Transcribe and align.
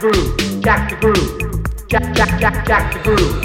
groove, 0.00 0.62
jack 0.62 0.88
the 0.88 0.96
groove, 0.96 1.88
jack, 1.88 2.14
jack, 2.14 2.40
jack, 2.40 2.66
jack 2.66 2.94
the 2.94 3.00
groove. 3.00 3.39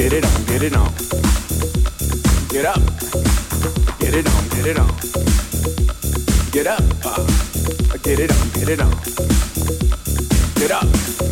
get 0.00 0.14
it 0.14 0.24
on, 0.24 0.44
get 0.46 0.62
it 0.62 0.74
on. 0.74 0.92
Get 2.48 2.64
up, 2.64 2.80
get 3.98 4.14
it 4.14 4.26
on, 4.26 4.48
get 4.48 4.66
it 4.66 4.78
on. 4.78 4.88
Get 6.50 6.66
up, 6.66 6.82
uh, 7.04 7.26
get 8.02 8.18
it 8.18 8.30
on, 8.32 8.48
get 8.54 8.68
it 8.70 8.80
on. 8.80 8.90
Get 10.54 10.70
up. 10.70 11.29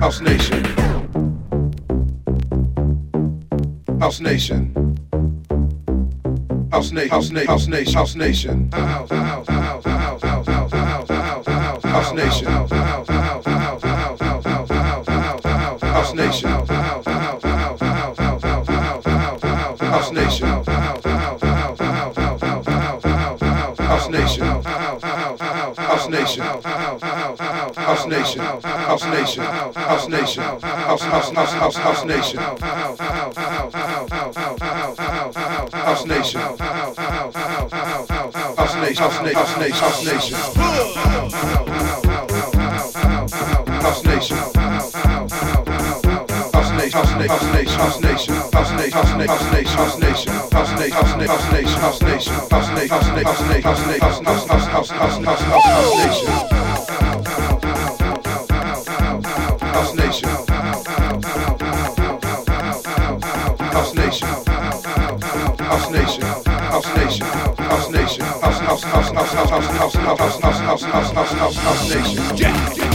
House 0.00 0.20
Nation. 0.20 0.64
House 4.00 4.20
Nation. 4.20 4.72
House 6.70 6.92
Nation. 6.92 7.16
House 7.16 7.32
Nation. 7.32 7.48
House 7.48 7.66
Nation. 7.66 7.94
House 7.94 8.14
Nation. 8.14 8.70
House 11.82 12.12
Nation. 12.14 12.46
House 12.46 13.08
Nation. 13.08 13.17
house 26.08 26.20
nation, 26.20 26.44
house 27.76 28.06
nation, 28.06 28.40
house 28.40 29.06
nation, 29.06 29.44
house 29.44 30.08
nation, 30.08 30.42
house 30.60 31.02
house 31.02 31.30
house 31.30 31.52
house 31.52 31.76
house 31.76 32.04
nation, 32.04 32.40
house 32.40 32.56
nation, 32.56 33.18
house 35.86 36.06
nation, 36.06 36.16
house 36.16 36.16
nation, 36.16 36.26
house 36.26 36.26
nation, 36.26 36.26
house 36.26 36.26
nation, 36.26 36.38
house 36.38 36.38
nation. 36.38 36.58
house 38.56 38.74
nation 38.74 39.10
house 39.34 39.56
nation 39.58 39.78
house 39.78 40.04
nation 40.04 40.38
house 43.80 44.04
nation 44.04 44.47
House 46.98 47.14
Nation. 71.94 72.87